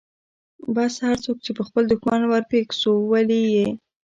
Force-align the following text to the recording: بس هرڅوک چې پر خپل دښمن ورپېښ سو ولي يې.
بس 0.75 0.93
هرڅوک 1.07 1.37
چې 1.45 1.51
پر 1.55 1.63
خپل 1.67 1.83
دښمن 1.91 2.21
ورپېښ 2.27 2.67
سو 2.81 2.91
ولي 3.11 3.41
يې. 3.55 3.67